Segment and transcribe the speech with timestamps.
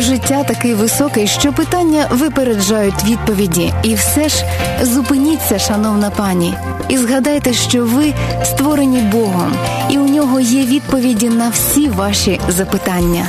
[0.00, 3.72] життя такий високий, що питання випереджають відповіді.
[3.82, 4.44] І все ж
[4.82, 6.54] зупиніться, шановна пані,
[6.88, 8.14] і згадайте, що ви
[8.44, 9.52] створені Богом,
[9.90, 13.26] і у нього є відповіді на всі ваші запитання.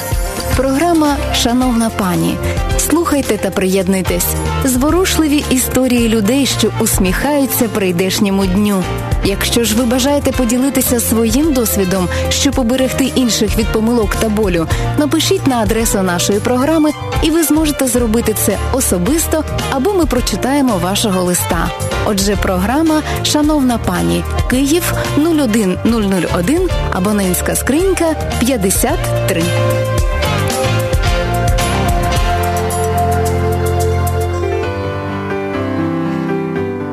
[0.59, 2.37] Програма Шановна пані.
[2.77, 4.25] Слухайте та приєднуйтесь.
[4.65, 8.83] Зворушливі історії людей, що усміхаються прийдешньому дню.
[9.25, 14.67] Якщо ж ви бажаєте поділитися своїм досвідом, щоб поберегти інших від помилок та болю,
[14.97, 16.91] напишіть на адресу нашої програми,
[17.23, 21.71] і ви зможете зробити це особисто, або ми прочитаємо вашого листа.
[22.05, 29.43] Отже, програма Шановна пані Київ 01001, абонентська скринька 53.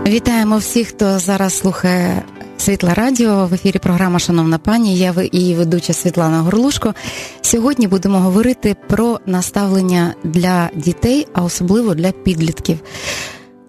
[0.07, 2.23] Вітаємо всіх, хто зараз слухає
[2.59, 3.79] Світла Радіо в ефірі.
[3.79, 4.99] Програма Шановна пані.
[4.99, 6.95] Я і ведуча Світлана Горлушко.
[7.41, 12.79] Сьогодні будемо говорити про наставлення для дітей, а особливо для підлітків.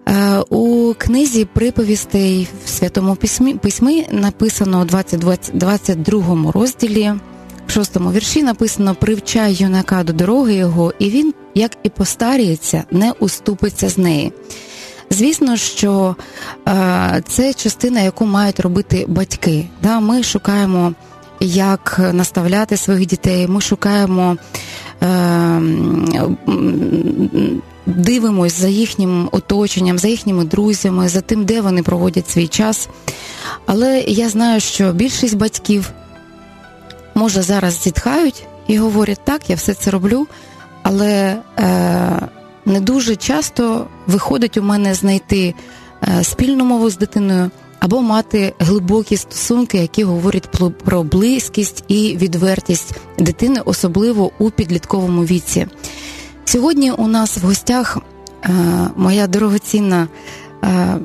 [0.08, 4.84] Е, у книзі приповістей в святому письмі письмі написано у
[5.54, 7.12] 22 розділі,
[7.66, 13.12] в шостому вірші написано Привчай юнака до дороги його, і він, як і постаріється, не
[13.20, 14.32] уступиться з неї.
[15.10, 16.16] Звісно, що
[16.68, 19.66] е, це частина, яку мають робити батьки.
[19.82, 20.00] Да?
[20.00, 20.92] Ми шукаємо,
[21.40, 24.36] як наставляти своїх дітей, ми шукаємо.
[25.02, 25.60] Е,
[27.86, 32.88] Дивимось за їхнім оточенням, за їхніми друзями, за тим, де вони проводять свій час.
[33.66, 35.90] Але я знаю, що більшість батьків
[37.14, 40.26] може зараз зітхають і говорять, так, я все це роблю,
[40.82, 42.28] але е,
[42.66, 45.54] не дуже часто виходить у мене знайти
[46.02, 47.50] е, спільну мову з дитиною
[47.80, 50.48] або мати глибокі стосунки, які говорять
[50.84, 55.66] про близькість і відвертість дитини, особливо у підлітковому віці.
[56.44, 57.98] Сьогодні у нас в гостях
[58.44, 58.50] е,
[58.96, 60.08] моя дорогоцінна.
[60.64, 60.98] Е,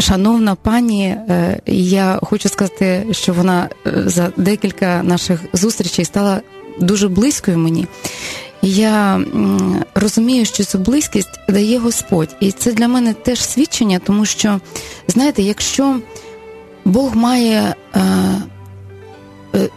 [0.00, 1.16] шановна пані,
[1.66, 6.40] я хочу сказати, що вона за декілька наших зустрічей стала
[6.80, 7.86] дуже близькою мені
[8.62, 9.20] я
[9.94, 12.36] розумію, що цю близькість дає Господь.
[12.40, 14.60] І це для мене теж свідчення, тому що,
[15.08, 16.00] знаєте, якщо
[16.84, 18.00] Бог має е,
[19.54, 19.68] е,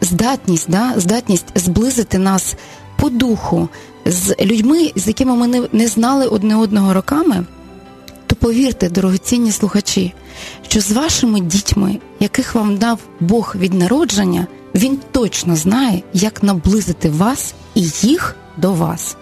[0.00, 2.56] здатність, да, здатність зблизити нас
[2.96, 3.68] по духу
[4.06, 7.44] з людьми, з якими ми не, не знали одне одного роками,
[8.26, 10.14] то повірте, дорогоцінні слухачі,
[10.68, 17.09] що з вашими дітьми, яких вам дав Бог від народження, він точно знає, як наблизити
[17.09, 19.17] вас і їх до вас.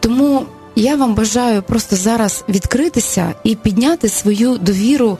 [0.00, 5.17] Тому я вам бажаю просто зараз відкритися і підняти свою довіру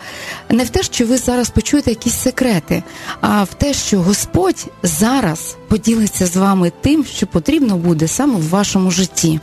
[0.50, 2.84] не в те, що ви зараз почуєте якісь секрети,
[3.22, 8.50] а в те, що Господь зараз поділиться з вами тим, що потрібно буде саме в
[8.50, 9.40] вашому житті.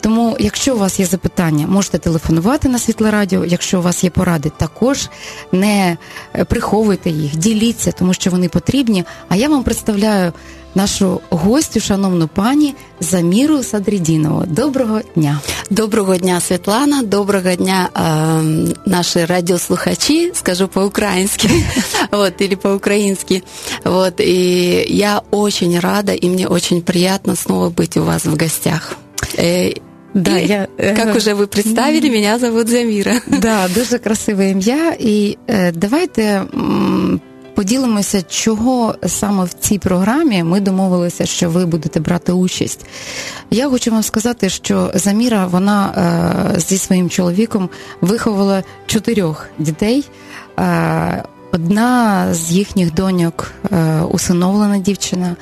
[0.00, 3.44] Тому, якщо у вас є запитання, можете телефонувати на світле радіо.
[3.44, 5.08] Якщо у вас є поради, також
[5.52, 5.96] не
[6.48, 9.04] приховуйте їх, діліться, тому що вони потрібні.
[9.28, 10.32] А я вам представляю
[10.75, 14.43] нашу гостю, шановну пані Заміру Садрідінову.
[14.47, 15.39] Доброго дня.
[15.69, 17.03] Доброго дня, Світлана.
[17.03, 21.49] Доброго дня, э, наши радиослухачи, скажу по-украински,
[22.11, 23.43] вот, или по-украински.
[23.85, 28.97] Вот, и я очень рада, и мне очень приятно снова быть у вас в гостях.
[29.39, 29.81] Э,
[30.13, 33.21] да, і, я, Як уже ви представили, мене зовут Заміра.
[33.27, 34.95] Да, дуже красиве ім'я.
[34.99, 36.43] І е, давайте
[37.54, 42.86] поділимося, чого саме в цій програмі ми домовилися, що ви будете брати участь.
[43.50, 45.92] Я хочу вам сказати, що Заміра вона
[46.56, 47.68] е, зі своїм чоловіком
[48.00, 50.04] виховала чотирьох дітей.
[50.58, 55.36] Е, одна з їхніх доньок е, усиновлена дівчина,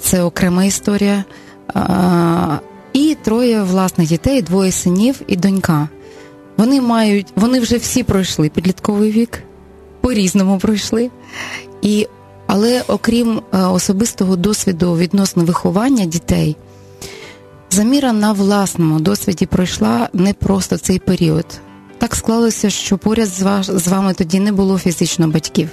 [0.00, 1.24] це окрема історія.
[2.92, 5.88] І троє власних дітей, двоє синів і донька.
[6.56, 9.42] Вони мають, вони вже всі пройшли підлітковий вік
[10.04, 11.10] по-різному пройшли.
[11.82, 12.08] І,
[12.46, 16.56] Але окрім е, особистого досвіду відносно виховання дітей,
[17.70, 21.46] заміра на власному досвіді пройшла не просто цей період.
[21.98, 25.68] Так склалося, що поряд з, вами тоді не було фізично батьків.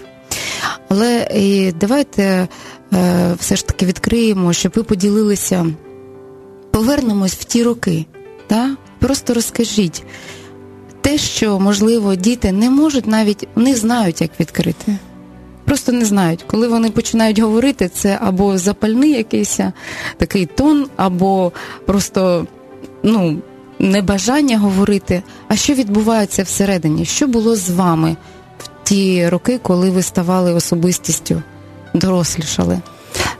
[0.89, 2.47] Але і давайте
[2.93, 5.65] е, все ж таки відкриємо, щоб ви поділилися,
[6.71, 8.05] повернемось в ті роки.
[8.49, 8.75] Да?
[8.99, 10.03] Просто розкажіть,
[11.01, 14.97] те, що, можливо, діти не можуть навіть не знають, як відкрити.
[15.65, 16.43] Просто не знають.
[16.47, 19.59] Коли вони починають говорити, це або запальний якийсь
[20.17, 21.51] такий тон, або
[21.85, 22.47] просто
[23.03, 23.41] ну,
[23.79, 25.23] небажання говорити.
[25.47, 27.05] А що відбувається всередині?
[27.05, 28.15] Що було з вами
[28.59, 31.41] в ті роки, коли ви ставали особистістю,
[31.93, 32.79] дорослішали?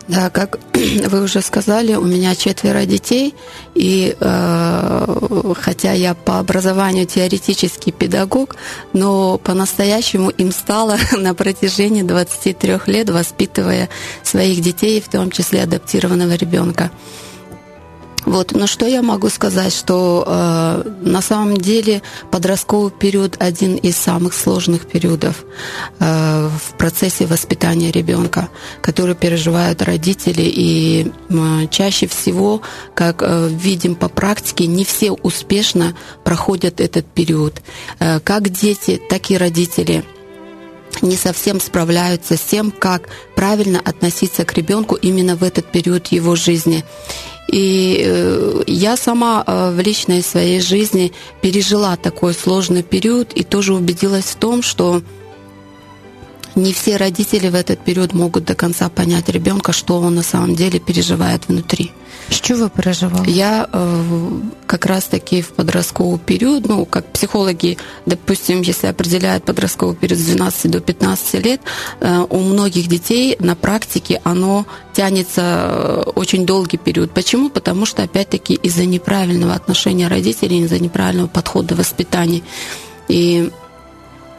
[0.08, 3.34] Да, как вы уже сказали, у меня четверо детей,
[3.76, 8.56] и э, хотя я по образованию теоретический педагог,
[8.94, 13.90] но по-настоящему им стало на протяжении 23 лет, воспитывая
[14.24, 16.92] своих детей, в том числе адаптированного ребенка.
[18.26, 18.52] Вот.
[18.52, 24.34] Но что я могу сказать, что э, на самом деле подростковый период один из самых
[24.34, 25.44] сложных периодов
[26.00, 28.50] э, в процессе воспитания ребенка,
[28.82, 32.62] который переживают родители, и э, чаще всего,
[32.94, 37.62] как э, видим по практике, не все успешно проходят этот период.
[38.00, 40.04] Э, как дети, так и родители
[41.02, 46.36] не совсем справляются с тем, как правильно относиться к ребенку именно в этот период его
[46.36, 46.84] жизни.
[47.52, 51.12] И э, я сама э, в личной своей жизни
[51.42, 55.02] пережила такой сложный период и тоже убедилась в том, что
[56.56, 60.56] не все родители в этот период могут до конца понять ребенка, что он на самом
[60.56, 61.92] деле переживает внутри.
[62.30, 63.30] Что вы переживали?
[63.30, 70.20] Я э, как раз-таки в подростковый период, ну, как психологи, допустим, если определяют подростковый период
[70.20, 71.62] с 12 до 15 лет,
[72.00, 77.12] э, у многих детей на практике оно тянется э, очень долгий период.
[77.12, 77.50] Почему?
[77.50, 82.44] Потому что, опять-таки, из-за неправильного отношения родителей, из-за неправильного подхода воспитания.
[83.10, 83.52] И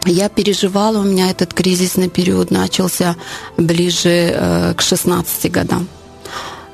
[0.06, 3.16] я переживала, у меня этот кризисный период начался
[3.56, 5.88] ближе э, к 16 годам.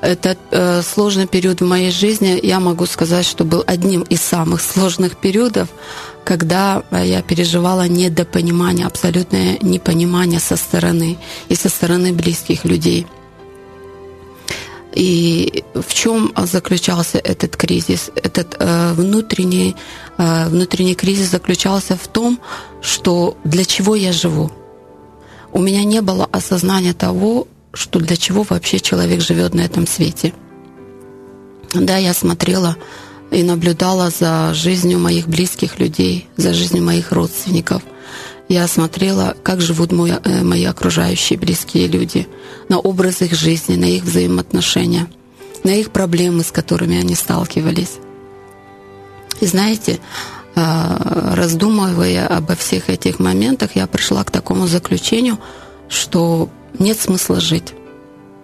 [0.01, 4.61] Этот э, сложный период в моей жизни, я могу сказать, что был одним из самых
[4.61, 5.69] сложных периодов,
[6.25, 13.07] когда э, я переживала недопонимание, абсолютное непонимание со стороны и со стороны близких людей–
[14.95, 18.11] и в чем заключался этот кризис?
[18.17, 19.77] Этот э, внутренний,
[20.17, 22.41] э, внутренний кризис заключался в том,
[22.81, 24.51] что для чего я живу.
[25.53, 30.33] У меня не было осознания того, что для чего вообще человек живет на этом свете.
[31.75, 32.77] Да, я смотрела
[33.31, 37.83] и наблюдала за жизнью моих близких людей, за жизнью моих родственников–
[38.49, 42.27] я смотрела, как живут мои, э, мои окружающие близкие люди,
[42.69, 45.07] на образ их жизни, на их взаимоотношения,
[45.65, 47.99] на их проблемы, с которыми они сталкивались.
[49.41, 50.01] И знаете,
[50.55, 55.39] а, раздумывая обо всех этих моментах, я пришла к такому заключению,
[55.89, 56.49] что
[56.79, 57.75] нет смысла жить.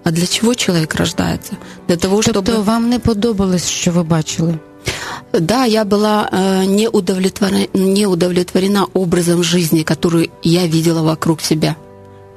[0.05, 1.57] А для чего человек рождається?
[1.89, 2.65] Для того, тобто щоб...
[2.65, 4.59] вам не подобалось, що ви бачили?
[5.34, 11.76] Да, я была э, не, удовлетворена, не удовлетворена образом жизни, который я видела вокруг себя.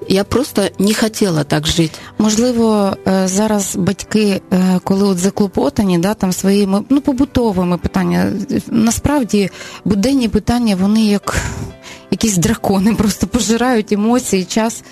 [0.09, 1.99] Я просто не хотіла так жити.
[2.19, 8.33] Можливо, е, зараз батьки, е, коли от заклопотані, да, там своїми ну побутовими питаннями,
[8.71, 9.51] насправді
[9.85, 11.37] буденні питання, вони як
[12.12, 14.84] якісь дракони просто пожирають емоції, час.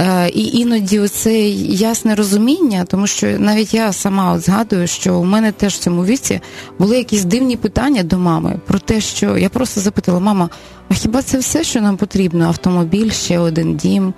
[0.00, 5.24] Е, і іноді це ясне розуміння, тому що навіть я сама от згадую, що у
[5.24, 6.40] мене теж в цьому віці
[6.78, 10.48] були якісь дивні питання до мами про те, що я просто запитала, мама,
[10.88, 12.44] а хіба це все, що нам потрібно?
[12.44, 14.14] Автомобіль, ще один дім.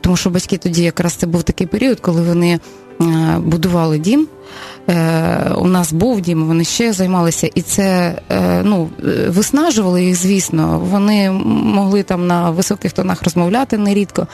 [0.00, 2.60] Тому що батьки тоді якраз це був такий період, коли вони
[3.38, 4.28] будували дім.
[4.88, 8.88] Е, у нас був дім, вони ще займалися, і це е, ну,
[9.28, 10.82] виснажувало їх, звісно.
[10.90, 14.26] Вони могли там на високих тонах розмовляти нерідко.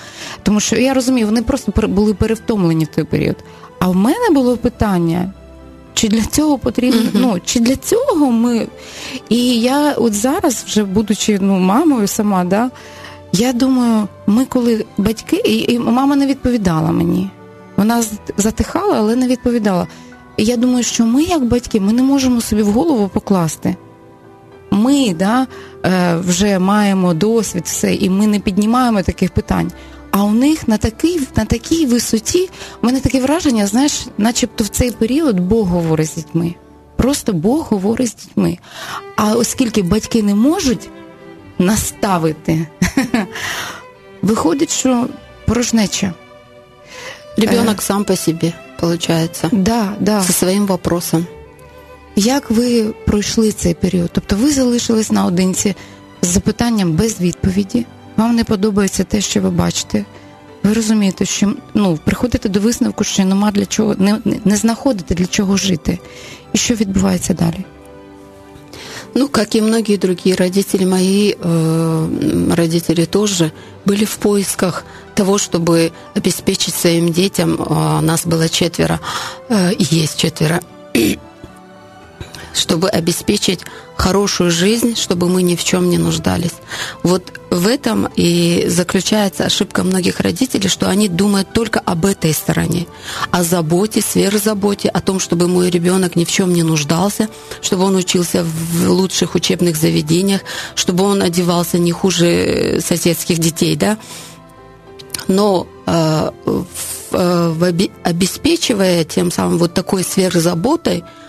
[0.43, 3.37] Тому що я розумію, вони просто були перевтомлені в той період.
[3.79, 5.33] А в мене було питання.
[5.95, 7.21] Чи для цього потрібно, uh-huh.
[7.21, 8.67] ну, чи для цього ми.
[9.29, 12.71] І я от зараз, вже будучи ну, мамою сама, да,
[13.33, 17.31] я думаю, ми коли батьки, і, і мама не відповідала мені.
[17.77, 18.05] Вона
[18.37, 19.87] затихала, але не відповідала.
[20.37, 23.77] І я думаю, що ми, як батьки, ми не можемо собі в голову покласти.
[24.71, 25.47] Ми да,
[25.85, 29.73] е, вже маємо досвід, все, і ми не піднімаємо таких питань.
[30.11, 32.51] А у них на такій на такій висоті
[32.83, 36.55] у мене таке враження, знаєш, начебто в цей період Бог говорить з дітьми.
[36.97, 38.59] Просто Бог говорить з дітьми.
[39.17, 40.89] А оскільки батьки не можуть
[41.59, 42.67] наставити,
[44.23, 45.07] виходить, що
[45.47, 46.15] порожнеча.
[47.37, 49.43] Ребенок сам по собі, виходить.
[49.53, 50.21] Да, да.
[50.21, 51.27] Зі своїм вопросом.
[52.17, 54.11] Як ви пройшли цей період?
[54.13, 55.75] Тобто ви залишились наодинці
[56.23, 60.05] з запитанням без відповіді, вам не подобається те, що ви бачите.
[60.63, 65.27] Ви розумієте, що ну, приходите до висновку, що нема для чого, не, не знаходите для
[65.27, 65.99] чого жити.
[66.53, 67.65] І що відбувається далі?
[69.17, 73.51] Ну, как и многие другие родители, мои э, родители тоже
[73.87, 77.55] были в поисках того, чтобы обеспечить своим детям.
[77.59, 79.01] Э, нас было четверо,
[79.49, 80.61] э, есть четверо.
[82.57, 83.61] Чтобы обеспечить
[83.97, 86.55] хорошую жизнь, чтобы мы ни в чем не нуждались.
[87.03, 92.87] Вот в этом и заключается ошибка многих родителей, что они думают только об этой стороне,
[93.31, 97.29] о заботе, сверхзаботе, о том, чтобы мой ребенок ни в чем не нуждался,
[97.63, 100.43] чтобы он учился в лучших учебных заведениях,
[100.75, 103.99] чтобы он одевался не хуже соседских детей, да.
[105.29, 106.31] Но э,
[107.13, 111.26] э, обеспечивая тем самым вот такой сверхзаботой, Э,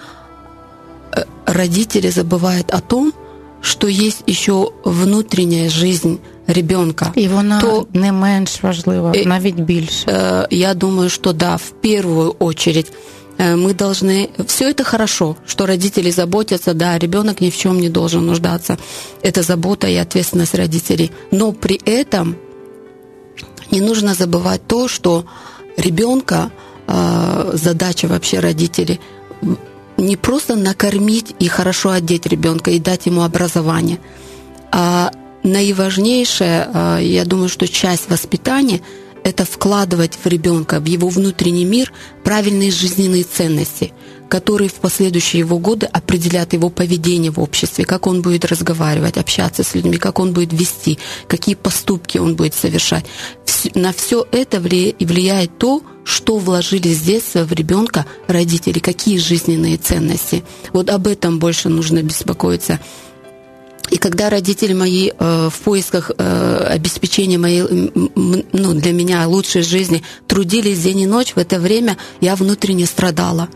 [1.57, 3.13] родители забывают о том,
[3.61, 7.13] что есть еще внутренняя жизнь ребенка.
[7.15, 10.07] І вона то, не менш важлива, э, навіть більше.
[10.07, 12.93] Э, я думаю, что да, в первую очередь
[13.39, 14.29] мы должны...
[14.47, 18.77] Все это хорошо, что родители заботятся, да, ребенок ни в чем не должен нуждаться.
[19.23, 21.11] Это забота и ответственность родителей.
[21.31, 22.37] Но при этом
[23.71, 25.25] не нужно забывать то, что
[25.77, 26.51] ребенка
[27.55, 29.01] задача вообще родителей
[29.98, 34.00] не просто накормить и хорошо одеть ребенка и дать ему образование,
[34.72, 35.12] а
[35.44, 38.82] наиважнейшая, я думаю, что часть воспитания–
[39.24, 41.92] это вкладывать в ребенка, в его внутренний мир
[42.24, 43.92] правильные жизненные ценности,
[44.30, 49.64] которые в последующие его годы определят его поведение в обществе, как он будет разговаривать, общаться
[49.64, 53.06] с людьми, как он будет вести, какие поступки он будет совершать.
[53.74, 60.44] На все это влияет то, что вложили с детства в ребенка родители, какие жизненные ценности.
[60.74, 62.80] Вот об этом больше нужно беспокоиться.
[63.90, 70.04] И когда родители мои э, в поисках э, обеспечения моей, ну, для меня лучшей жизни
[70.28, 73.48] трудились день и ночь, в это время я внутренне страдала.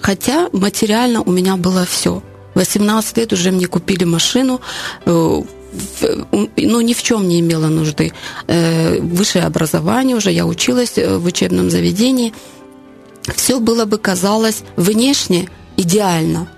[0.00, 2.22] Хотя материально у меня было все.
[2.54, 4.60] 18 лет уже мне купили машину,
[5.04, 5.42] э,
[6.56, 8.12] ну, ни в чем не имела нужды.
[8.46, 12.32] Э, высшее образование уже, я училась э, в учебном заведении.
[13.34, 16.48] Все было бы, казалось, внешне идеально.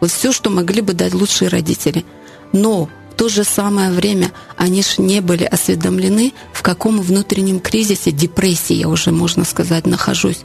[0.00, 2.04] Вот все, что могли бы дать лучшие родители.
[2.52, 8.74] Но то же самое время они же не были осведомлены, в каком внутреннем кризисе, депрессии,
[8.74, 10.40] я уже, можно сказать, нахожусь,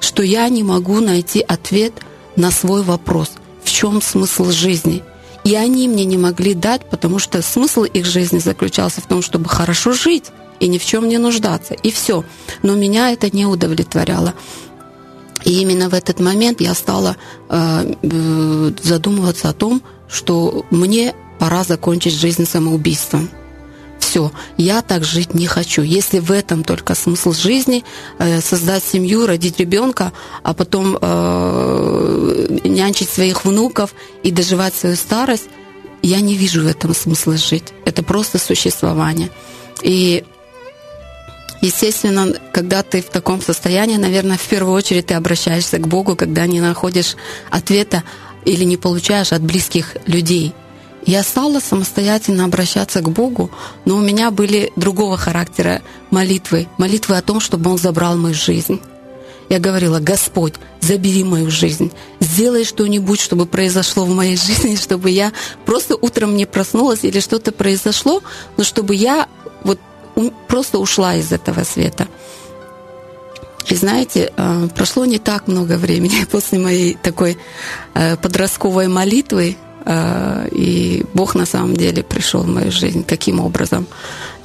[0.00, 1.94] что я не могу найти ответ
[2.36, 3.30] на свой вопрос,
[3.64, 5.02] в чем смысл жизни–
[5.44, 9.48] и они мне не могли дать, потому что смысл их жизни заключался в том, чтобы
[9.48, 10.26] хорошо жить
[10.58, 11.74] и ни в чем не нуждаться.
[11.74, 12.24] И все.
[12.62, 14.34] Но меня это не удовлетворяло.
[15.44, 17.16] И именно в этот момент я стала
[17.48, 23.28] э, э задумываться о том, что мне пора закончить жизнь самоубийством
[24.10, 25.82] все, я так жить не хочу.
[25.82, 27.84] Если в этом только смысл жизни,
[28.18, 33.94] э, создать семью, родить ребенка, а потом э, нянчить своих внуков
[34.24, 35.48] и доживать свою старость,
[36.02, 37.72] я не вижу в этом смысла жить.
[37.84, 39.30] Это просто существование.
[39.82, 40.24] И
[41.62, 46.46] Естественно, когда ты в таком состоянии, наверное, в первую очередь ты обращаешься к Богу, когда
[46.46, 47.16] не находишь
[47.50, 48.02] ответа
[48.46, 50.54] или не получаешь от близких людей.
[51.06, 53.50] Я стала самостоятельно обращаться к Богу,
[53.84, 58.80] но у меня были другого характера молитвы, молитвы о том, чтобы Он забрал мою жизнь.
[59.48, 61.90] Я говорила, Господь, забери мою жизнь,
[62.20, 65.32] сделай что-нибудь, чтобы произошло в моей жизни, чтобы я
[65.66, 68.22] просто утром не проснулась или что-то произошло,
[68.56, 69.26] но чтобы я
[69.64, 69.80] вот
[70.46, 72.06] просто ушла из этого света.
[73.68, 77.38] И знаете, э, прошло не так много времени после моей такой
[77.94, 79.56] э, подростковой молитвы,
[80.52, 83.04] и Бог на самом деле пришел в мою жизнь.
[83.04, 83.86] Каким образом?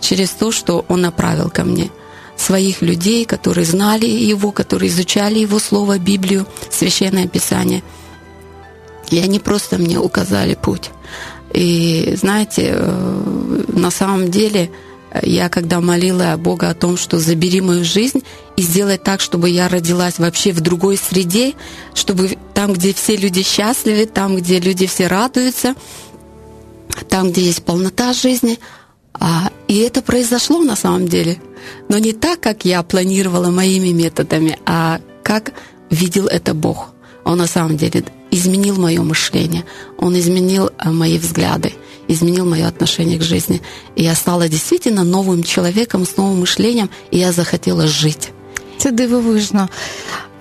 [0.02, 1.90] Через то, что Он направил ко мне
[2.38, 7.84] своих людей, которые знали Его, которые изучали Его Слово, Библию, Священное Писание.
[9.12, 10.90] И они просто мне указали путь.
[11.54, 14.70] И знаете, э, на самом деле
[15.24, 18.24] я когда молила Бога о том, что забери мою жизнь
[18.58, 21.54] и сделай так, чтобы я родилась вообще в другой среде,
[21.94, 25.76] чтобы там, где все люди счастливы, там, где люди все радуются,
[27.10, 28.60] там, где есть полнота жизни.
[29.14, 31.38] А, и это произошло на самом деле.
[31.90, 35.54] Но не так, как я планировала моими методами, а как
[35.90, 36.90] видел это Бог.
[37.24, 39.66] Он на самом деле изменил мое мышление,
[39.98, 41.74] он изменил а, мои взгляды
[42.09, 43.61] изменил мое отношение к жизни.
[43.97, 48.33] И я стала действительно новым человеком с новым мышлением, и я захотела жить.
[48.77, 49.69] Це дивовижно.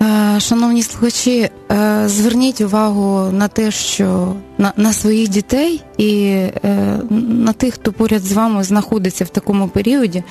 [0.02, 6.98] Е, шановні слухачі, е, зверніть увагу на те, що на на своїх дітей і е,
[7.10, 10.22] на тих, хто поряд з вами знаходиться в такому періоді,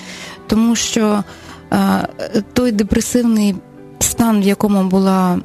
[0.48, 1.24] тому що
[2.54, 3.56] той депресивний
[4.00, 5.40] стан, в якому була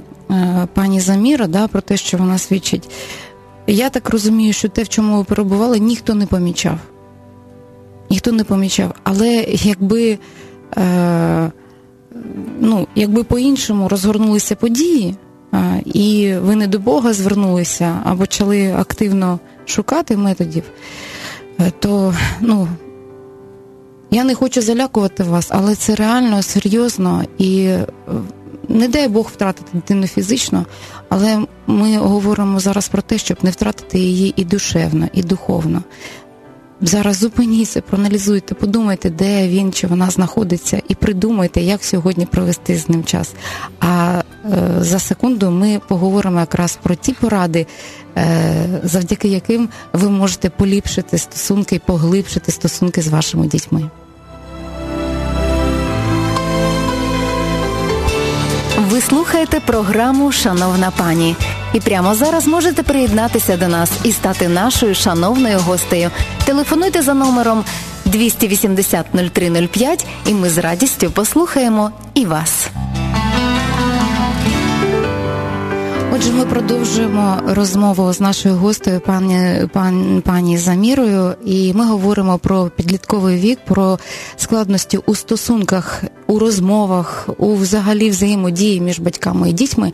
[0.74, 2.90] пані Заміра, да, про те, що вона свідчить,
[3.71, 6.77] я так розумію, що те, в чому ви перебували, ніхто не помічав.
[8.09, 8.93] Ніхто не помічав.
[9.03, 10.17] Але якби
[10.77, 11.51] е,
[12.59, 15.15] ну, якби по-іншому розгорнулися події,
[15.85, 20.63] і ви не до Бога звернулися, а почали активно шукати методів,
[21.59, 22.67] е, то ну,
[24.11, 27.85] я не хочу залякувати вас, але це реально серйозно і е,
[28.69, 30.65] не дай Бог втратити дитину фізично,
[31.09, 35.83] але ми говоримо зараз про те, щоб не втратити її і душевно, і духовно.
[36.81, 42.89] Зараз зупиніться, проаналізуйте, подумайте, де він чи вона знаходиться, і придумайте, як сьогодні провести з
[42.89, 43.33] ним час.
[43.79, 47.67] А е, за секунду ми поговоримо якраз про ті поради,
[48.17, 53.89] е, завдяки яким ви можете поліпшити стосунки поглибшити стосунки з вашими дітьми.
[58.99, 61.35] Ви слухаєте програму Шановна пані,
[61.73, 66.11] і прямо зараз можете приєднатися до нас і стати нашою шановною гостею.
[66.45, 67.63] Телефонуйте за номером
[68.05, 72.69] 280 0305 і ми з радістю послухаємо і вас.
[76.19, 82.69] Отже, ми продовжуємо розмову з нашою гостею, пані пан, пані Замірою, і ми говоримо про
[82.75, 83.99] підлітковий вік, про
[84.35, 89.91] складності у стосунках, у розмовах, у взагалі взаємодії між батьками і дітьми.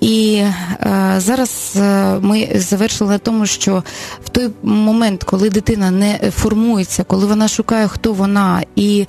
[0.00, 3.82] І е, зараз е, ми завершили на тому, що
[4.24, 9.06] в той момент, коли дитина не формується, коли вона шукає, хто вона, і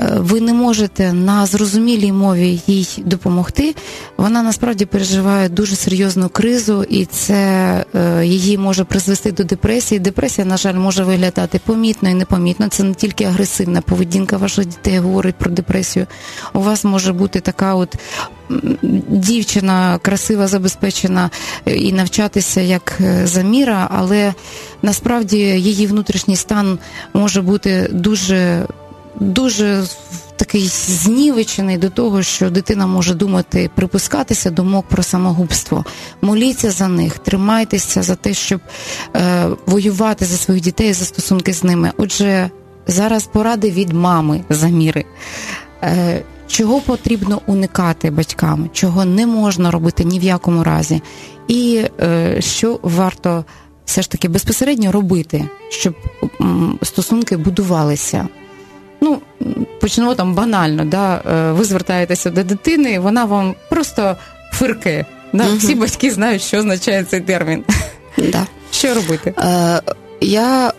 [0.00, 3.74] е, ви не можете на зрозумілій мові їй допомогти,
[4.16, 7.34] вона насправді переживає дуже серйозну кризу, і це
[7.94, 9.98] е, її може призвести до депресії.
[9.98, 12.68] Депресія, на жаль, може виглядати помітно і непомітно.
[12.68, 16.06] Це не тільки агресивна поведінка ваших дітей говорить про депресію.
[16.54, 17.96] У вас може бути така от
[19.08, 21.30] дівчина красива, забезпечена
[21.66, 24.34] і навчатися як е, заміра, але
[24.82, 26.78] насправді її внутрішній стан
[27.14, 28.66] може бути дуже,
[29.20, 29.84] дуже
[30.36, 35.84] такий знівечений до того, що дитина може думати, припускатися думок про самогубство.
[36.22, 38.60] Моліться за них, тримайтеся за те, щоб
[39.16, 41.92] е, воювати за своїх дітей, за стосунки з ними.
[41.96, 42.50] Отже,
[42.86, 45.04] зараз поради від мами заміри.
[45.82, 51.02] Е, чого потрібно уникати батькам, чого не можна робити ні в якому разі,
[51.48, 53.44] і е, що варто
[53.84, 55.94] все ж таки безпосередньо робити, щоб
[56.40, 58.28] м, стосунки будувалися.
[59.00, 59.18] Ну,
[59.80, 61.22] почнемо там банально, да?
[61.30, 64.16] Е, ви звертаєтеся до дитини, вона вам просто
[64.52, 65.06] фирке.
[65.32, 65.46] Да?
[65.46, 65.56] Угу.
[65.56, 67.64] Всі батьки знають, що означає цей термін.
[68.18, 68.46] Да.
[68.72, 69.34] Що робити?
[69.38, 69.80] Е,
[70.20, 70.72] я е,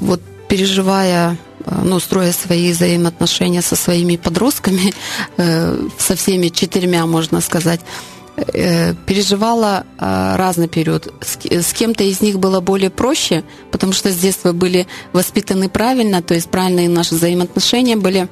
[0.00, 4.92] вот переживая Э, ну, строя свои взаимоотношения со своими подростками,
[5.36, 7.80] э, со всеми четырьмя, можно сказать,
[8.36, 11.12] э, переживала разный период.
[11.22, 16.34] С кем-то из них было более проще, потому что с детства были воспитаны правильно, то
[16.34, 18.28] есть правильные наши взаимоотношения были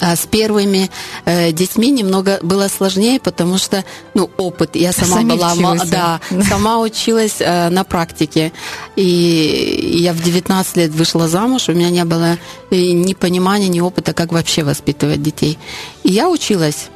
[0.00, 0.90] а с первыми
[1.24, 4.76] э, детьми немного было сложнее, потому что, ну, опыт.
[4.76, 8.52] Я сама Сами была, училась, да, сама училась э, на практике.
[8.96, 12.38] И я в 19 лет вышла замуж, у меня не было
[12.70, 15.58] ни понимания, ни опыта, как вообще воспитывать детей.
[16.02, 16.88] И я училась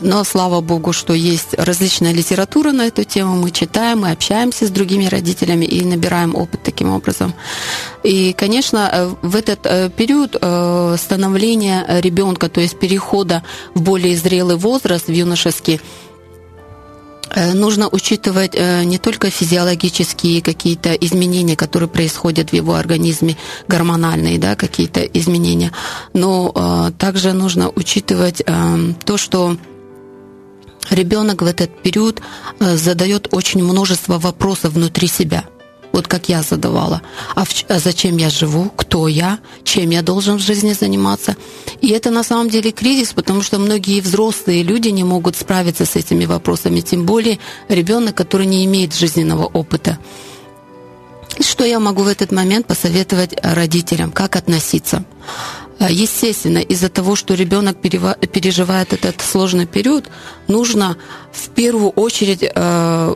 [0.00, 3.36] но слава богу, что есть различная литература на эту тему.
[3.36, 7.34] Мы читаем, мы общаемся с другими родителями и набираем опыт таким образом.
[8.02, 13.42] И, конечно, э, в этот э, период э, становления ребенка, то есть перехода
[13.74, 15.80] в более зрелый возраст, в юношеский,
[17.54, 25.00] нужно учитывать не только физиологические какие-то изменения, которые происходят в его организме, гормональные да, какие-то
[25.00, 25.72] изменения,
[26.12, 29.56] но также нужно учитывать то, что
[30.90, 32.20] ребенок в этот период
[32.60, 35.44] э, задает очень множество вопросов внутри себя.
[35.92, 37.02] Вот как я задавала.
[37.34, 38.70] А, в, а зачем я живу?
[38.76, 39.38] Кто я?
[39.62, 41.36] Чем я должен в жизни заниматься?
[41.82, 45.96] И это на самом деле кризис, потому что многие взрослые люди не могут справиться с
[45.96, 49.98] этими вопросами, тем более ребенок, который не имеет жизненного опыта.
[51.40, 54.12] Что я могу в этот момент посоветовать родителям?
[54.12, 55.04] Как относиться?
[55.82, 60.04] А, естественно, из-за того, что ребенок переживает этот сложный период,
[60.48, 60.96] нужно
[61.32, 63.14] в первую очередь э,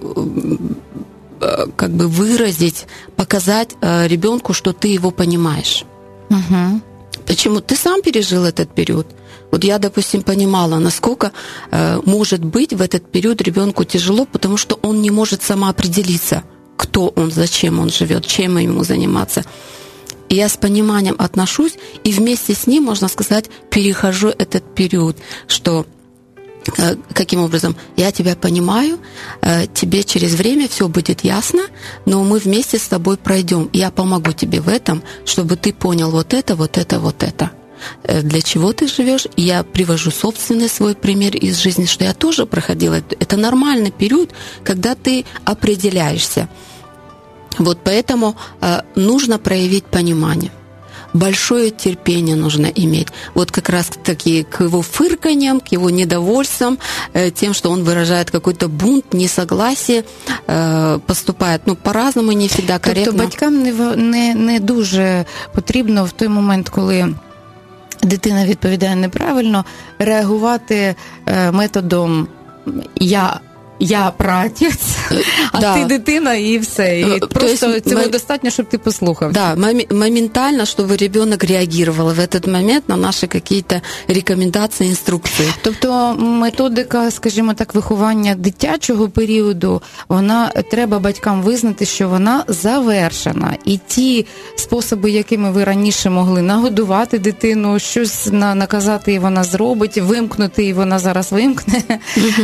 [1.40, 5.84] э, как бы выразить, показать э, ребенку, что ты его понимаешь.
[6.30, 6.80] Угу.
[7.26, 7.60] Почему?
[7.60, 9.06] Ты сам пережил этот период.
[9.52, 11.30] Вот я, допустим, понимала, насколько
[11.70, 16.42] э, может быть в этот период ребенку тяжело, потому что он не может самоопределиться,
[16.76, 19.44] кто он, зачем он живет, чем ему заниматься.
[20.28, 25.86] Я с пониманием отношусь, и вместе с ним, можно сказать, перехожу этот период, что
[26.78, 27.76] э, каким образом?
[27.96, 28.98] Я тебя понимаю,
[29.40, 31.62] э, тебе через время все будет ясно,
[32.06, 33.70] но мы вместе с тобой пройдем.
[33.72, 37.52] Я помогу тебе в этом, чтобы ты понял вот это, вот это, вот это.
[38.22, 39.28] для чего ты живешь.
[39.36, 42.94] Я привожу собственный свой пример из жизни, что я тоже проходила.
[42.94, 44.32] Это нормальный период,
[44.64, 46.48] когда ты определяешься.
[47.59, 50.51] Вот поэтому э, нужно проявить понимание
[51.13, 53.07] большое терпение нужно иметь.
[53.33, 56.77] Вот как раз таки к его фырканьям, к его недовольствам,
[57.13, 60.03] э, тем, что он выражает какой-то бунт, несогласие,
[60.47, 63.11] э, поступает ну, по-разному, не всегда корректно.
[63.11, 67.13] Тобто батькам не, не, не дуже потрібно в той момент, коли
[68.03, 69.65] дитина відповідає неправильно,
[69.99, 70.95] реагувати
[71.51, 72.27] методом
[72.95, 73.39] я
[73.81, 74.97] я пратець,
[75.51, 75.75] а да.
[75.75, 76.99] ти дитина і все.
[76.99, 78.11] І просто есть, цього мы...
[78.11, 79.31] достатньо, щоб ти послухав.
[79.31, 79.55] Да,
[79.91, 85.49] моментально, чтобы ребенок реагировал в этот момент на наши какие-то рекомендации, інструкції.
[85.61, 93.57] Тобто методика, скажімо так, виховання дитячого періоду, вона треба батькам визнати, що вона завершена.
[93.65, 100.65] І ті способи, якими ви раніше могли нагодувати дитину, щось наказати, і вона зробить, вимкнути,
[100.65, 101.83] і вона зараз вимкне.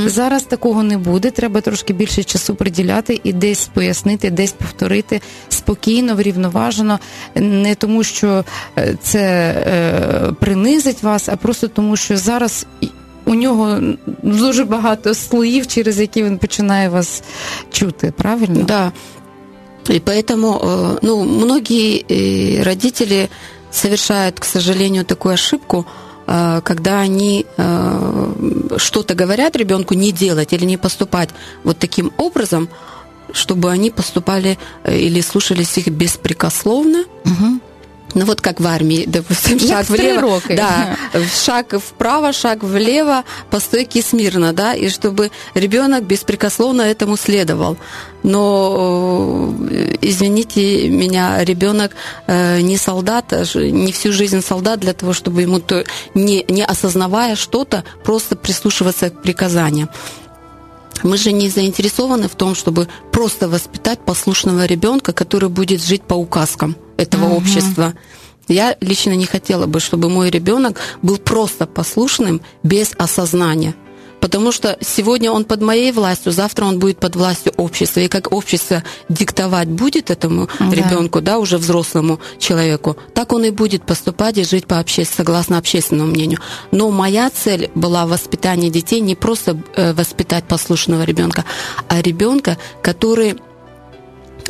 [0.06, 5.22] Зараз такого не буде буде, треба трошки більше часу приділяти і десь пояснити, десь повторити
[5.50, 7.00] спокійно, врівноважено,
[7.36, 8.46] не тому, що
[8.78, 12.65] е, це е, принизить вас, а просто тому, що зараз.
[13.26, 13.80] У нього
[14.24, 17.24] дуже багато слоїв, через які він починає вас
[17.72, 18.63] чути, правильно?
[18.63, 18.91] Да.
[19.89, 23.30] И поэтому э, ну, многие э, родители
[23.72, 26.08] совершают, к сожалению, такую ошибку – Э,
[26.65, 31.31] когда они э, что-то говорят ребенку не делать или не поступать
[31.65, 32.69] вот таким образом,
[33.33, 37.05] чтобы они поступали э, или слушались их беспрекословно.
[37.25, 37.61] Угу.
[38.14, 40.96] Ну вот как в армии, допустим, шаг влево, да,
[41.35, 47.77] шаг вправо, шаг влево, по стойке смирно, да, и чтобы ребенок беспрекословно этому следовал.
[48.22, 51.92] Но, э, извините меня, ребенок
[52.27, 56.64] э, не солдат, а не всю жизнь солдат для того, чтобы ему, то, не, не
[56.64, 59.88] осознавая что-то, просто прислушиваться к приказаниям.
[61.03, 66.15] Мы же не заинтересованы в том, чтобы просто воспитать послушного ребенка, который будет жить по
[66.15, 67.37] указкам этого угу.
[67.37, 67.95] общества.
[68.49, 73.75] Я лично не хотела бы, чтобы мой ребенок был просто послушным без осознания.
[74.23, 77.99] Потому что сегодня он под моей властью, завтра он будет под властью общества.
[78.01, 80.71] И как общество диктовать будет этому да.
[80.71, 85.05] ребенку, да, уже взрослому человеку, так он и будет поступать и жить по обще...
[85.05, 86.39] согласно общественному мнению.
[86.71, 91.45] Но моя цель была в воспитании детей не просто э, воспитать послушного ребенка,
[91.89, 93.41] а ребенка, который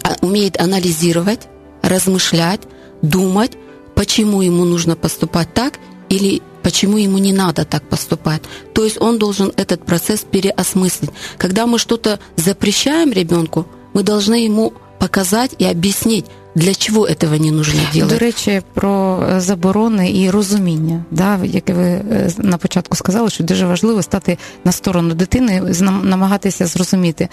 [0.02, 1.48] а, умеет анализировать,
[1.80, 2.60] размышлять,
[3.00, 3.52] думать,
[3.94, 5.78] почему ему нужно поступать так
[6.10, 8.41] или почему ему не надо так поступать.
[8.73, 11.11] То есть он должен этот процесс переосмыслить.
[11.37, 17.51] Когда мы что-то запрещаем ребенку, мы должны ему показать и объяснить, для чого этого не
[17.51, 18.13] нужно делать?
[18.13, 22.01] До речі, про заборони і розуміння, да, яке ви
[22.37, 25.61] на початку сказали, що дуже важливо стати на сторону дитини,
[26.03, 27.29] намагатися зрозуміти.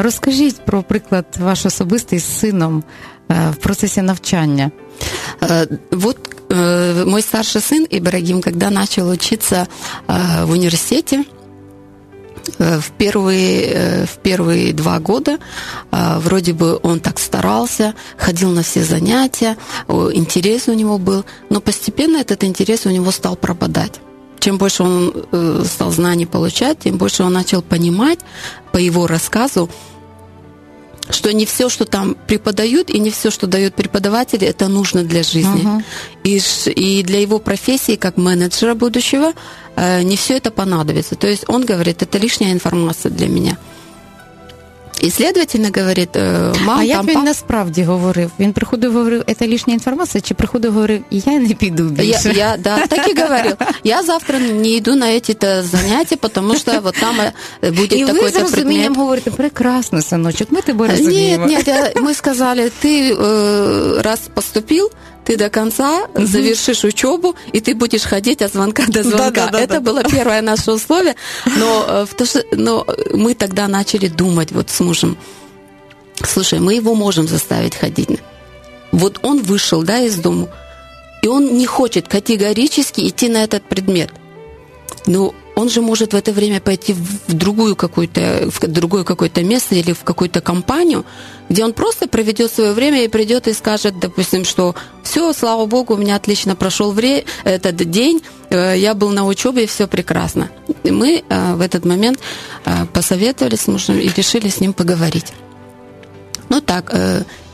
[0.00, 2.84] Розкажіть про приклад ваш особистий з сином
[3.28, 4.70] в процесі навчання.
[5.90, 6.18] Вот
[6.49, 9.67] мой старший сын Ибрагим, когда начал учиться
[10.07, 11.25] в университете,
[12.57, 15.37] в первые, в первые два года
[15.91, 19.57] вроде бы он так старался, ходил на все занятия,
[19.89, 23.99] интерес у него был, но постепенно этот интерес у него стал пропадать.
[24.39, 25.25] Чем больше он
[25.65, 28.19] стал знаний получать, тем больше он начал понимать
[28.71, 29.69] по его рассказу,
[31.09, 35.23] что не все, что там преподают, и не все, что дают преподаватели, это нужно для
[35.23, 35.63] жизни.
[35.63, 35.83] Uh-huh.
[36.23, 36.41] И,
[36.71, 39.33] и для его профессии как менеджера будущего
[39.75, 41.15] э, не все это понадобится.
[41.15, 43.57] То есть он говорит, это лишняя информация для меня.
[45.00, 46.16] І слідовательно говорить,
[46.66, 47.24] мам, а як там, він пап...
[47.24, 48.30] насправді говорив?
[48.40, 52.28] Він приходив говорив, це лишня інформація, чи приходив говорив, я не піду більше?
[52.28, 53.56] Я, я, да, так и говорил.
[53.84, 57.16] Я завтра не иду на эти занятия, потому что вот там
[57.62, 58.14] будет и такой-то предмет.
[58.16, 61.46] И вы с разумением говорите, прекрасно, сыночек, мы тобой разумеем.
[61.46, 64.90] Нет, нет, мы сказали, ты э, раз поступил,
[65.27, 66.25] ты до конца угу.
[66.25, 69.31] завершишь учебу, и ты будешь ходить от звонка до звонка.
[69.31, 71.15] Да, да, да, Это да, было первое наше условие,
[71.57, 75.17] но, э, но мы тогда начали думать вот с мужем,
[76.25, 78.07] слушай, мы его можем заставить ходить.
[78.93, 80.47] Вот он вышел, да, из дома,
[81.21, 84.11] и он не хочет категорически идти на этот предмет.
[85.07, 89.73] Ну, он же может в это время пойти в другую какую-то, в другое какое-то место
[89.73, 91.03] или в какую-то компанию,
[91.49, 95.95] где он просто проведет свое время и придет и скажет, допустим, что все, слава богу,
[95.95, 100.51] у меня отлично прошел вре- этот день, э, я был на учебе, и все прекрасно.
[100.83, 102.19] И мы э, в этот момент
[102.65, 105.33] э, посоветовались с мужем и решили с ним поговорить.
[106.49, 106.93] Ну так,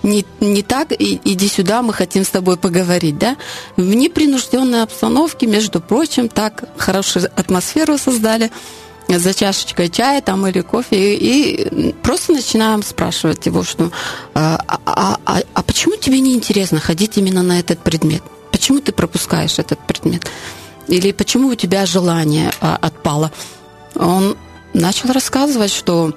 [0.03, 3.37] не, не так, и, иди сюда, мы хотим с тобой поговорить, да?
[3.77, 8.51] В непринужденной обстановке, между прочим, так хорошую атмосферу создали
[9.07, 13.91] за чашечкой чая там или кофе, и, и просто начинаем спрашивать его, что
[14.33, 18.23] а, а, а, а почему тебе не интересно ходить именно на этот предмет?
[18.51, 20.29] Почему ты пропускаешь этот предмет?
[20.87, 23.31] Или почему у тебя желание а, отпало?
[23.95, 24.37] Он
[24.73, 26.13] начал рассказывать, что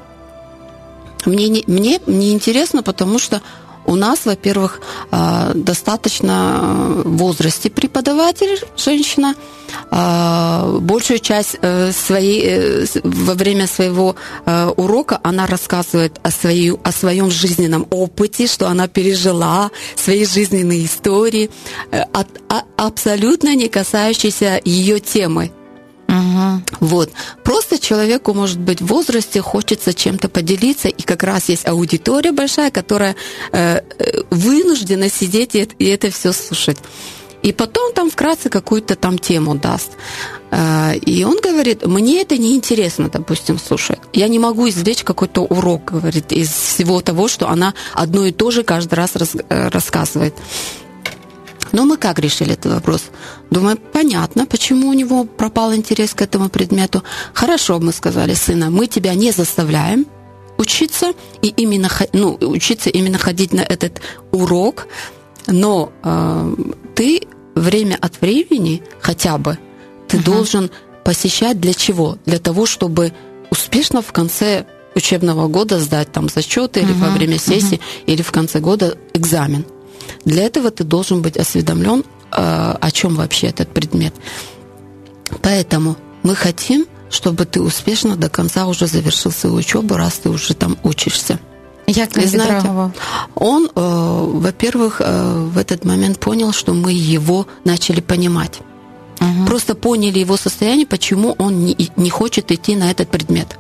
[1.25, 3.43] мне не, мне не интересно, потому что
[3.87, 9.35] у нас, во-первых, а, достаточно в возрасте преподаватель, женщина,
[9.91, 16.73] а, большую часть э, своей, э, во время своего э, урока она рассказывает о, своей,
[16.83, 21.51] о своем жизненном опыте, что она пережила, свои жизненные истории,
[22.77, 25.51] абсолютно не касающиеся ее темы.
[26.81, 27.11] Вот.
[27.45, 32.71] Просто человеку, может быть, в возрасте хочется чем-то поделиться, и как раз есть аудитория большая,
[32.71, 33.17] которая
[33.53, 36.79] э, э вынуждена сидеть и, и это все слушать.
[37.43, 39.93] И потом там вкратце какую-то там тему даст.
[40.51, 43.99] Э, и он говорит, мне это не интересно, допустим, слушать.
[44.13, 48.51] Я не могу извлечь какой-то урок, говорит, из всего того, что она одно и то
[48.51, 50.35] же каждый раз э, рассказывает.
[51.73, 53.03] Но мы как решили этот вопрос?
[53.51, 57.03] Думаю, понятно, почему у него пропал интерес к этому предмету.
[57.33, 60.07] Хорошо, мы сказали, сына, мы тебя не заставляем
[60.59, 64.01] учиться и именно ну, учиться именно ходить на этот
[64.33, 64.89] урок,
[65.47, 66.55] но э,
[66.95, 67.23] ты
[67.55, 69.59] время от времени хотя бы
[70.09, 70.25] ты uh-huh.
[70.25, 70.71] должен
[71.05, 72.19] посещать для чего?
[72.27, 73.13] Для того, чтобы
[73.51, 76.85] успешно в конце учебного года сдать там зачеты uh-huh.
[76.85, 78.05] или во время сессии uh-huh.
[78.07, 79.65] или в конце года экзамен.
[80.25, 84.15] Для этого ты должен быть осведомлен, о чем вообще этот предмет.
[85.43, 90.55] Поэтому мы хотим, чтобы ты успешно до конца уже завершил свою учебу, раз ты уже
[90.55, 91.39] там учишься.
[91.87, 92.93] Як не знаете,
[93.37, 98.59] он, э, во-первых, э, в этот момент понял, что мы его начали понимать.
[99.21, 99.47] Угу.
[99.47, 103.57] Просто поняли его состояние, почему он не, не хочет идти на этот предмет.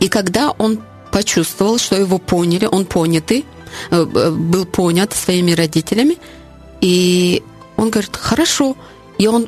[0.00, 0.80] И когда он
[1.12, 3.44] почувствовал, что его поняли, он понятый,
[3.90, 6.16] Э, был понят своими родителями,
[6.81, 7.43] и
[7.77, 8.75] он говорит, хорошо,
[9.17, 9.47] и он,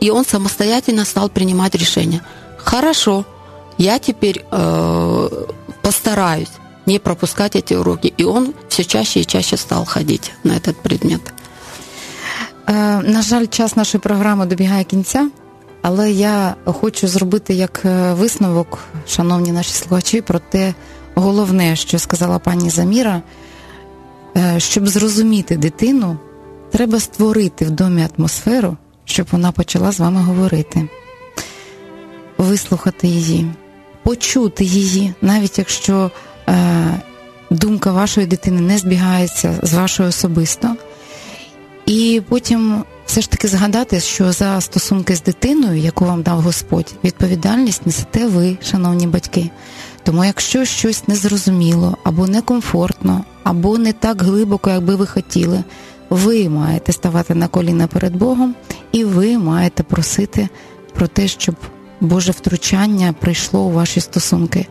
[0.00, 2.22] и он самостоятельно стал принимать решения.
[2.58, 3.24] Хорошо,
[3.78, 5.28] я теперь э,
[5.82, 6.50] постараюсь
[6.86, 8.12] не пропускать эти уроки.
[8.16, 11.20] И он все чаще і чаще став ходити на этот предмет.
[12.68, 15.30] Е, на жаль, час нашої програми добігає кінця,
[15.82, 20.74] але я хочу зробити як е, висновок, шановні наші слухачі, про те
[21.14, 23.22] головне, що сказала пані Заміра.
[24.36, 26.18] Е, щоб зрозуміти дитину,
[26.77, 30.87] треба створити в домі атмосферу, щоб вона почала з вами говорити,
[32.37, 33.51] вислухати її,
[34.03, 36.11] почути її, навіть якщо
[36.49, 37.01] е,
[37.49, 40.75] думка вашої дитини не збігається з вашою особисто.
[41.85, 46.93] І потім все ж таки згадати, що за стосунки з дитиною, яку вам дав Господь,
[47.03, 49.49] відповідальність несете ви, шановні батьки.
[50.03, 55.63] Тому якщо щось незрозуміло або некомфортно, або не так глибоко, як би ви хотіли,
[56.09, 58.55] ви маєте ставати на коліна перед Богом,
[58.91, 60.49] і ви маєте просити
[60.93, 61.55] про те, щоб
[62.01, 64.67] Боже втручання прийшло у ваші стосунки.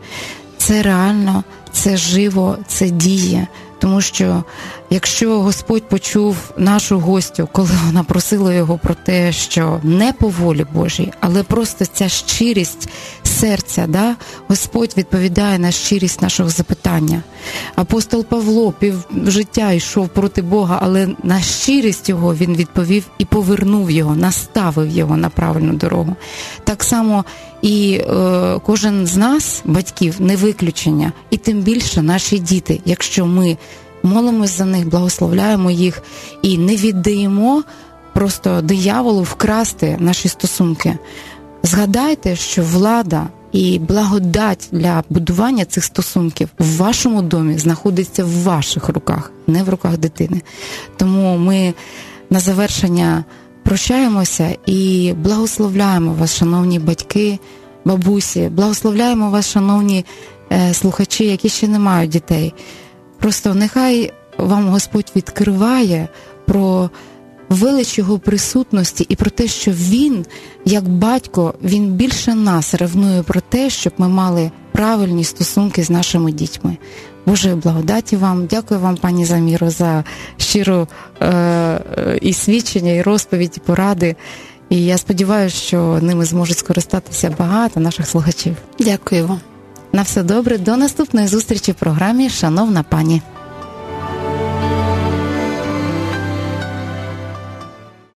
[0.58, 3.46] Це реально, це живо, це діє.
[3.78, 4.44] Тому що
[4.90, 10.66] якщо Господь почув нашу гостю, коли вона просила його про те, що не по волі
[10.72, 12.88] Божій, але просто ця щирість
[13.22, 14.16] серця, да,
[14.48, 17.22] Господь відповідає на щирість нашого запитання.
[17.74, 23.90] Апостол Павло пів життя йшов проти Бога, але на щирість його він відповів і повернув
[23.90, 26.16] його, наставив його на правильну дорогу.
[26.64, 27.24] Так само
[27.62, 33.56] і е, кожен з нас, батьків, не виключення, і тим більше наші діти, якщо ми
[34.06, 36.02] молимось за них, благословляємо їх
[36.42, 37.62] і не віддаємо
[38.14, 40.98] просто дияволу вкрасти наші стосунки.
[41.62, 48.88] Згадайте, що влада і благодать для будування цих стосунків в вашому домі знаходиться в ваших
[48.88, 50.42] руках, не в руках дитини.
[50.96, 51.74] Тому ми
[52.30, 53.24] на завершення
[53.62, 57.38] прощаємося і благословляємо вас, шановні батьки,
[57.84, 60.04] бабусі, благословляємо вас, шановні
[60.52, 62.54] е, слухачі, які ще не мають дітей.
[63.18, 66.08] Просто нехай вам Господь відкриває
[66.46, 66.90] про
[67.48, 70.26] велич його присутності і про те, що він,
[70.64, 76.32] як батько, він більше нас ревнує про те, щоб ми мали правильні стосунки з нашими
[76.32, 76.76] дітьми.
[77.26, 80.04] Боже, благодаті вам, дякую вам, пані Заміро, за
[80.36, 80.88] щиру
[81.22, 84.16] е- і свідчення, і розповідь, і поради.
[84.68, 88.56] І я сподіваюся, що ними зможуть скористатися багато наших слухачів.
[88.78, 89.40] Дякую вам.
[89.95, 93.21] На все добре, до наступної зустрічі в програмі, шановна пані.